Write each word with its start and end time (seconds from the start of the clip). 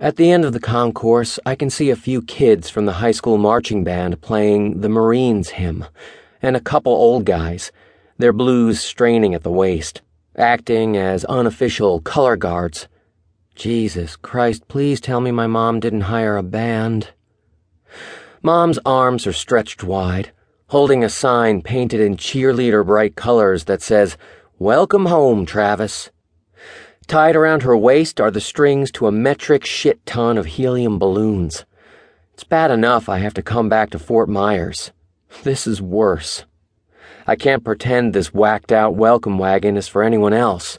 At 0.00 0.16
the 0.16 0.32
end 0.32 0.44
of 0.44 0.52
the 0.52 0.60
concourse, 0.60 1.38
I 1.46 1.54
can 1.54 1.70
see 1.70 1.88
a 1.88 1.96
few 1.96 2.20
kids 2.20 2.68
from 2.68 2.84
the 2.84 2.94
high 2.94 3.12
school 3.12 3.38
marching 3.38 3.84
band 3.84 4.20
playing 4.20 4.80
the 4.80 4.88
Marines 4.88 5.50
hymn, 5.50 5.84
and 6.42 6.56
a 6.56 6.60
couple 6.60 6.92
old 6.92 7.24
guys, 7.24 7.70
their 8.18 8.32
blues 8.32 8.80
straining 8.80 9.34
at 9.34 9.44
the 9.44 9.52
waist, 9.52 10.02
acting 10.36 10.96
as 10.96 11.24
unofficial 11.26 12.00
color 12.00 12.34
guards. 12.36 12.88
Jesus 13.54 14.16
Christ, 14.16 14.66
please 14.66 15.00
tell 15.00 15.20
me 15.20 15.30
my 15.30 15.46
mom 15.46 15.78
didn't 15.78 16.10
hire 16.12 16.36
a 16.36 16.42
band. 16.42 17.10
Mom's 18.42 18.80
arms 18.84 19.28
are 19.28 19.32
stretched 19.32 19.84
wide, 19.84 20.32
holding 20.70 21.04
a 21.04 21.08
sign 21.08 21.62
painted 21.62 22.00
in 22.00 22.16
cheerleader 22.16 22.84
bright 22.84 23.14
colors 23.14 23.64
that 23.66 23.80
says, 23.80 24.16
Welcome 24.58 25.06
home, 25.06 25.46
Travis. 25.46 26.10
Tied 27.06 27.36
around 27.36 27.62
her 27.62 27.76
waist 27.76 28.18
are 28.18 28.30
the 28.30 28.40
strings 28.40 28.90
to 28.92 29.06
a 29.06 29.12
metric 29.12 29.66
shit 29.66 30.04
ton 30.06 30.38
of 30.38 30.46
helium 30.46 30.98
balloons. 30.98 31.66
It's 32.32 32.44
bad 32.44 32.70
enough 32.70 33.08
I 33.08 33.18
have 33.18 33.34
to 33.34 33.42
come 33.42 33.68
back 33.68 33.90
to 33.90 33.98
Fort 33.98 34.28
Myers. 34.28 34.90
This 35.42 35.66
is 35.66 35.82
worse. 35.82 36.44
I 37.26 37.36
can't 37.36 37.62
pretend 37.62 38.12
this 38.12 38.32
whacked 38.32 38.72
out 38.72 38.96
welcome 38.96 39.38
wagon 39.38 39.76
is 39.76 39.86
for 39.86 40.02
anyone 40.02 40.32
else. 40.32 40.78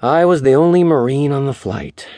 I 0.00 0.24
was 0.24 0.42
the 0.42 0.54
only 0.54 0.84
Marine 0.84 1.32
on 1.32 1.44
the 1.44 1.54
flight. 1.54 2.08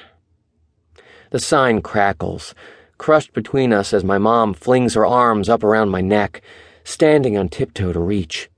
The 1.31 1.41
sign 1.41 1.83
crackles, 1.83 2.55
crushed 2.99 3.33
between 3.33 3.73
us 3.73 3.93
as 3.93 4.05
my 4.05 4.17
mom 4.17 4.55
flings 4.55 4.95
her 4.95 5.05
arms 5.05 5.49
up 5.49 5.65
around 5.65 5.91
my 5.91 6.01
neck, 6.01 6.41
standing 6.85 7.37
on 7.37 7.49
tiptoe 7.49 7.93
to 7.93 8.01
reach. 8.01 8.49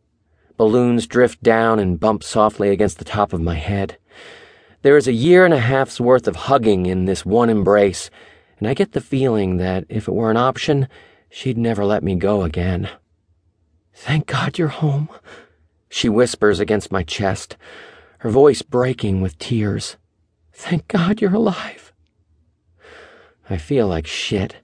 Balloons 0.59 1.06
drift 1.06 1.43
down 1.43 1.79
and 1.79 1.98
bump 1.98 2.23
softly 2.23 2.68
against 2.68 2.98
the 2.98 3.04
top 3.04 3.32
of 3.32 3.40
my 3.40 3.54
head. 3.54 3.96
There 4.86 4.96
is 4.96 5.08
a 5.08 5.12
year 5.12 5.45
and 5.45 5.52
a 5.52 5.58
half's 5.58 6.00
worth 6.00 6.28
of 6.28 6.36
hugging 6.36 6.86
in 6.86 7.06
this 7.06 7.26
one 7.26 7.50
embrace, 7.50 8.08
and 8.60 8.68
I 8.68 8.74
get 8.74 8.92
the 8.92 9.00
feeling 9.00 9.56
that 9.56 9.84
if 9.88 10.06
it 10.06 10.14
were 10.14 10.30
an 10.30 10.36
option, 10.36 10.86
she'd 11.28 11.59
never 11.59 11.84
let 11.84 12.04
me 12.04 12.15
go 12.15 12.45
again. 12.45 12.88
Thank 13.93 14.26
God 14.26 14.59
you're 14.59 14.68
home, 14.68 15.09
she 15.88 16.09
whispers 16.09 16.60
against 16.60 16.93
my 16.93 17.02
chest, 17.02 17.56
her 18.18 18.30
voice 18.30 18.62
breaking 18.62 19.20
with 19.20 19.37
tears. 19.40 19.96
Thank 20.52 20.87
God 20.87 21.21
you're 21.21 21.34
alive. 21.34 21.93
I 23.50 23.56
feel 23.56 23.88
like 23.88 24.06
shit. 24.06 24.54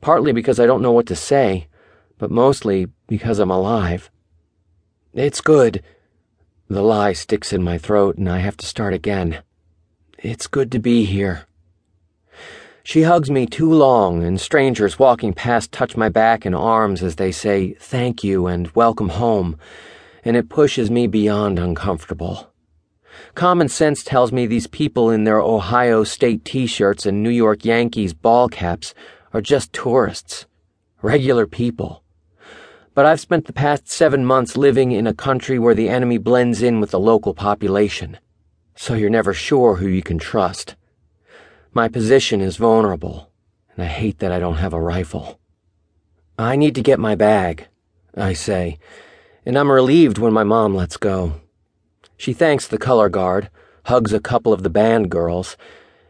Partly 0.00 0.32
because 0.32 0.58
I 0.58 0.66
don't 0.66 0.82
know 0.82 0.90
what 0.90 1.06
to 1.06 1.14
say, 1.14 1.68
but 2.18 2.32
mostly 2.32 2.88
because 3.06 3.38
I'm 3.38 3.52
alive. 3.52 4.10
It's 5.14 5.40
good, 5.40 5.80
the 6.70 6.82
lie 6.82 7.14
sticks 7.14 7.50
in 7.50 7.62
my 7.62 7.78
throat 7.78 8.18
and 8.18 8.28
I 8.28 8.38
have 8.38 8.56
to 8.58 8.66
start 8.66 8.92
again. 8.92 9.42
It's 10.18 10.46
good 10.46 10.70
to 10.72 10.78
be 10.78 11.06
here. 11.06 11.46
She 12.82 13.02
hugs 13.02 13.30
me 13.30 13.46
too 13.46 13.72
long, 13.72 14.22
and 14.22 14.40
strangers 14.40 14.98
walking 14.98 15.32
past 15.32 15.72
touch 15.72 15.96
my 15.96 16.08
back 16.08 16.44
and 16.44 16.54
arms 16.54 17.02
as 17.02 17.16
they 17.16 17.32
say 17.32 17.74
thank 17.74 18.24
you 18.24 18.46
and 18.46 18.70
welcome 18.72 19.10
home, 19.10 19.58
and 20.24 20.36
it 20.36 20.48
pushes 20.48 20.90
me 20.90 21.06
beyond 21.06 21.58
uncomfortable. 21.58 22.50
Common 23.34 23.68
sense 23.68 24.02
tells 24.02 24.32
me 24.32 24.46
these 24.46 24.66
people 24.66 25.10
in 25.10 25.24
their 25.24 25.40
Ohio 25.40 26.04
State 26.04 26.44
t 26.44 26.66
shirts 26.66 27.06
and 27.06 27.22
New 27.22 27.30
York 27.30 27.64
Yankees 27.64 28.14
ball 28.14 28.48
caps 28.48 28.94
are 29.32 29.42
just 29.42 29.72
tourists, 29.72 30.46
regular 31.02 31.46
people 31.46 32.02
but 32.98 33.06
I've 33.06 33.20
spent 33.20 33.44
the 33.44 33.52
past 33.52 33.88
seven 33.88 34.24
months 34.24 34.56
living 34.56 34.90
in 34.90 35.06
a 35.06 35.14
country 35.14 35.56
where 35.56 35.76
the 35.76 35.88
enemy 35.88 36.18
blends 36.18 36.62
in 36.62 36.80
with 36.80 36.90
the 36.90 36.98
local 36.98 37.32
population, 37.32 38.18
so 38.74 38.94
you're 38.94 39.08
never 39.08 39.32
sure 39.32 39.76
who 39.76 39.86
you 39.86 40.02
can 40.02 40.18
trust. 40.18 40.74
My 41.72 41.86
position 41.86 42.40
is 42.40 42.56
vulnerable, 42.56 43.30
and 43.70 43.84
I 43.84 43.86
hate 43.86 44.18
that 44.18 44.32
I 44.32 44.40
don't 44.40 44.56
have 44.56 44.72
a 44.72 44.80
rifle. 44.80 45.38
I 46.36 46.56
need 46.56 46.74
to 46.74 46.82
get 46.82 46.98
my 46.98 47.14
bag, 47.14 47.68
I 48.16 48.32
say, 48.32 48.80
and 49.46 49.56
I'm 49.56 49.70
relieved 49.70 50.18
when 50.18 50.32
my 50.32 50.42
mom 50.42 50.74
lets 50.74 50.96
go. 50.96 51.34
She 52.16 52.32
thanks 52.32 52.66
the 52.66 52.78
color 52.78 53.08
guard, 53.08 53.48
hugs 53.84 54.12
a 54.12 54.18
couple 54.18 54.52
of 54.52 54.64
the 54.64 54.70
band 54.70 55.08
girls, 55.08 55.56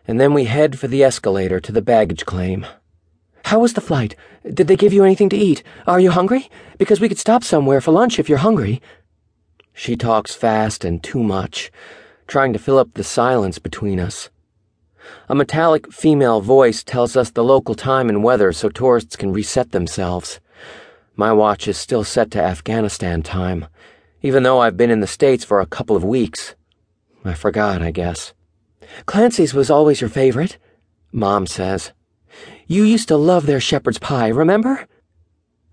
and 0.07 0.19
then 0.19 0.33
we 0.33 0.45
head 0.45 0.79
for 0.79 0.89
the 0.89 1.05
escalator 1.05 1.61
to 1.61 1.71
the 1.71 1.83
baggage 1.83 2.25
claim. 2.25 2.65
How 3.49 3.61
was 3.61 3.73
the 3.73 3.81
flight? 3.81 4.15
Did 4.45 4.67
they 4.67 4.77
give 4.77 4.93
you 4.93 5.05
anything 5.05 5.31
to 5.31 5.37
eat? 5.37 5.63
Are 5.87 5.99
you 5.99 6.11
hungry? 6.11 6.51
Because 6.77 7.01
we 7.01 7.09
could 7.09 7.19
stop 7.19 7.43
somewhere 7.43 7.81
for 7.81 7.93
lunch 7.93 8.19
if 8.19 8.29
you're 8.29 8.45
hungry. 8.47 8.83
She 9.73 9.97
talks 9.97 10.35
fast 10.35 10.85
and 10.85 11.03
too 11.03 11.23
much, 11.23 11.73
trying 12.27 12.53
to 12.53 12.59
fill 12.59 12.77
up 12.77 12.93
the 12.93 13.03
silence 13.03 13.59
between 13.59 14.01
us. 14.01 14.29
A 15.31 15.35
metallic 15.35 15.91
female 15.91 16.43
voice 16.43 16.85
tells 16.85 17.17
us 17.17 17.31
the 17.31 17.43
local 17.43 17.75
time 17.75 18.11
and 18.11 18.23
weather 18.23 18.53
so 18.53 18.69
tourists 18.69 19.17
can 19.17 19.33
reset 19.33 19.73
themselves. 19.73 20.41
My 21.17 21.33
watch 21.33 21.67
is 21.69 21.79
still 21.79 22.05
set 22.05 22.31
to 22.33 22.43
Afghanistan 22.43 23.23
time, 23.23 23.65
even 24.21 24.43
though 24.43 24.59
I've 24.59 24.77
been 24.77 24.91
in 24.91 25.01
the 25.01 25.07
States 25.07 25.43
for 25.43 25.63
a 25.63 25.67
couple 25.67 25.97
of 25.97 26.05
weeks. 26.05 26.55
I 27.25 27.33
forgot, 27.33 27.81
I 27.81 27.93
guess. 27.93 28.35
Clancy's 29.07 29.55
was 29.55 29.71
always 29.71 30.03
your 30.03 30.11
favorite, 30.11 30.59
Mom 31.13 31.47
says. 31.47 31.93
You 32.67 32.83
used 32.83 33.09
to 33.09 33.17
love 33.17 33.47
their 33.47 33.61
shepherd's 33.61 33.99
pie, 33.99 34.29
remember? 34.29 34.87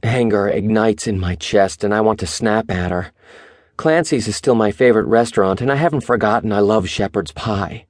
Anger 0.04 0.48
ignites 0.48 1.08
in 1.08 1.20
my 1.20 1.36
chest, 1.36 1.84
and 1.84 1.94
I 1.94 2.02
want 2.02 2.20
to 2.20 2.28
snap 2.28 2.70
at 2.70 2.92
her. 2.92 3.12
Clancy's 3.78 4.28
is 4.28 4.36
still 4.36 4.56
my 4.56 4.72
favorite 4.72 5.08
restaurant, 5.08 5.62
and 5.62 5.72
I 5.72 5.76
haven't 5.76 6.02
forgotten 6.02 6.52
I 6.52 6.60
love 6.60 6.88
shepherd's 6.88 7.32
pie. 7.32 7.86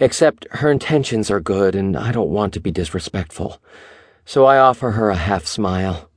Except 0.00 0.46
her 0.50 0.70
intentions 0.70 1.30
are 1.30 1.40
good, 1.40 1.74
and 1.74 1.96
I 1.96 2.12
don't 2.12 2.30
want 2.30 2.52
to 2.54 2.60
be 2.60 2.70
disrespectful. 2.70 3.60
So 4.24 4.44
I 4.44 4.58
offer 4.58 4.92
her 4.92 5.10
a 5.10 5.16
half 5.16 5.46
smile. 5.46 6.10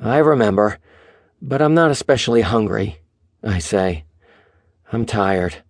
I 0.00 0.18
remember, 0.18 0.78
but 1.40 1.62
I'm 1.62 1.74
not 1.74 1.90
especially 1.90 2.42
hungry, 2.42 3.00
I 3.42 3.58
say. 3.58 4.04
I'm 4.92 5.06
tired. 5.06 5.62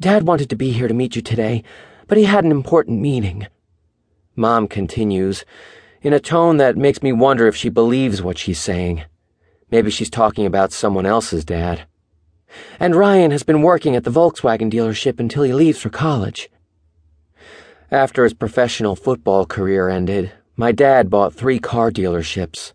Dad 0.00 0.26
wanted 0.26 0.50
to 0.50 0.56
be 0.56 0.72
here 0.72 0.88
to 0.88 0.94
meet 0.94 1.16
you 1.16 1.22
today, 1.22 1.62
but 2.06 2.18
he 2.18 2.24
had 2.24 2.44
an 2.44 2.50
important 2.50 3.00
meeting. 3.00 3.46
Mom 4.36 4.66
continues, 4.68 5.44
in 6.02 6.12
a 6.12 6.20
tone 6.20 6.56
that 6.56 6.76
makes 6.76 7.02
me 7.02 7.12
wonder 7.12 7.46
if 7.46 7.56
she 7.56 7.68
believes 7.68 8.20
what 8.20 8.36
she's 8.38 8.58
saying. 8.58 9.04
Maybe 9.70 9.90
she's 9.90 10.10
talking 10.10 10.44
about 10.44 10.72
someone 10.72 11.06
else's 11.06 11.44
dad. 11.44 11.86
And 12.78 12.94
Ryan 12.94 13.30
has 13.30 13.42
been 13.42 13.62
working 13.62 13.96
at 13.96 14.04
the 14.04 14.10
Volkswagen 14.10 14.70
dealership 14.70 15.18
until 15.18 15.42
he 15.42 15.52
leaves 15.52 15.80
for 15.80 15.90
college. 15.90 16.50
After 17.90 18.24
his 18.24 18.34
professional 18.34 18.96
football 18.96 19.46
career 19.46 19.88
ended, 19.88 20.32
my 20.56 20.72
dad 20.72 21.10
bought 21.10 21.34
three 21.34 21.58
car 21.58 21.90
dealerships. 21.90 22.72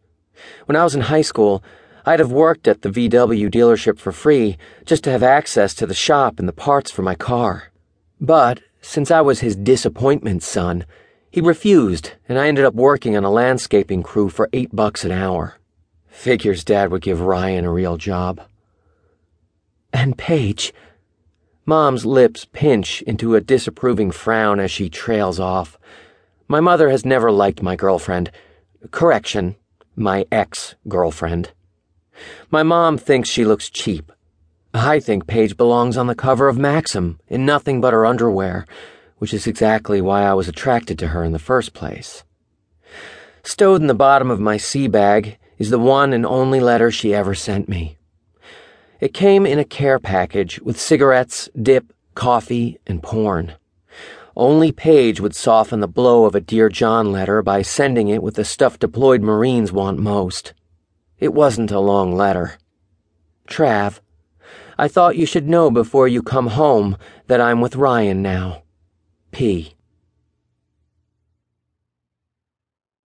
When 0.66 0.76
I 0.76 0.84
was 0.84 0.96
in 0.96 1.02
high 1.02 1.22
school, 1.22 1.64
I'd 2.06 2.20
have 2.20 2.32
worked 2.32 2.68
at 2.68 2.82
the 2.82 2.90
VW 2.90 3.50
dealership 3.52 4.00
for 4.00 4.12
free 4.12 4.58
just 4.86 5.04
to 5.04 5.12
have 5.12 5.24
access 5.24 5.74
to 5.76 5.86
the 5.86 5.94
shop 5.94 6.40
and 6.40 6.48
the 6.48 6.54
parts 6.54 6.90
for 6.90 7.02
my 7.02 7.16
car. 7.16 7.72
But, 8.20 8.62
since 8.82 9.12
I 9.12 9.22
was 9.22 9.42
his 9.42 9.56
disappointment 9.56 10.42
son, 10.42 10.86
he 11.32 11.42
refused, 11.42 12.14
and 12.28 12.40
I 12.40 12.48
ended 12.48 12.66
up 12.66 12.74
working 12.74 13.16
on 13.16 13.24
a 13.24 13.30
landscaping 13.30 14.02
crew 14.02 14.30
for 14.30 14.50
eight 14.52 14.76
bucks 14.76 15.06
an 15.06 15.12
hour. 15.12 15.58
Figures 16.08 16.64
Dad 16.64 16.92
would 16.92 17.04
give 17.04 17.22
Ryan 17.22 17.66
a 17.66 17.72
real 17.72 17.98
job. 17.98 18.42
And 19.94 20.18
Paige. 20.18 20.74
Mom's 21.66 22.06
lips 22.06 22.46
pinch 22.52 23.04
into 23.04 23.36
a 23.36 23.42
disapproving 23.42 24.10
frown 24.10 24.60
as 24.60 24.72
she 24.72 24.90
trails 24.90 25.40
off. 25.40 25.78
My 26.48 26.60
mother 26.60 26.90
has 26.90 27.06
never 27.06 27.32
liked 27.32 27.62
my 27.62 27.76
girlfriend. 27.76 28.32
Correction, 28.90 29.56
my 29.96 30.26
ex 30.32 30.76
girlfriend. 30.88 31.52
My 32.50 32.64
mom 32.64 32.98
thinks 32.98 33.30
she 33.30 33.46
looks 33.46 33.70
cheap. 33.70 34.12
I 34.74 35.00
think 35.00 35.28
Paige 35.28 35.58
belongs 35.58 35.96
on 35.96 36.08
the 36.08 36.16
cover 36.16 36.48
of 36.48 36.58
Maxim 36.58 37.20
in 37.28 37.46
nothing 37.46 37.82
but 37.82 37.94
her 37.94 38.06
underwear 38.06 38.66
which 39.20 39.34
is 39.34 39.48
exactly 39.48 40.02
why 40.02 40.24
I 40.24 40.34
was 40.34 40.48
attracted 40.48 40.98
to 41.00 41.10
her 41.10 41.24
in 41.24 41.32
the 41.32 41.40
first 41.40 41.74
place. 41.74 42.24
Stowed 43.44 43.82
in 43.82 43.88
the 43.88 43.94
bottom 43.94 44.32
of 44.32 44.40
my 44.40 44.58
sea 44.58 44.88
bag 44.88 45.38
is 45.58 45.70
the 45.70 45.80
one 45.80 46.12
and 46.12 46.26
only 46.26 46.60
letter 46.60 46.90
she 46.90 47.14
ever 47.14 47.36
sent 47.36 47.70
me. 47.70 47.98
It 49.00 49.14
came 49.14 49.46
in 49.46 49.60
a 49.60 49.64
care 49.64 50.00
package 50.00 50.60
with 50.62 50.80
cigarettes, 50.80 51.50
dip, 51.62 51.94
coffee, 52.16 52.80
and 52.88 53.02
porn. 53.02 53.54
Only 54.36 54.72
Paige 54.72 55.20
would 55.20 55.36
soften 55.36 55.80
the 55.80 55.88
blow 55.88 56.26
of 56.26 56.36
a 56.36 56.42
Dear 56.42 56.70
John 56.70 57.12
letter 57.12 57.42
by 57.42 57.62
sending 57.62 58.08
it 58.08 58.24
with 58.24 58.36
the 58.36 58.46
stuff 58.46 58.80
deployed 58.80 59.22
Marines 59.22 59.72
want 59.72 60.00
most. 60.00 60.54
It 61.20 61.34
wasn't 61.34 61.72
a 61.72 61.80
long 61.80 62.16
letter. 62.16 62.58
Trav, 63.48 64.00
I 64.78 64.88
thought 64.88 65.18
you 65.18 65.26
should 65.26 65.48
know 65.48 65.70
before 65.70 66.08
you 66.08 66.22
come 66.22 66.48
home 66.48 66.98
that 67.28 67.42
I'm 67.42 67.60
with 67.60 67.76
Ryan 67.76 68.22
now. 68.22 68.64
P. 69.32 69.74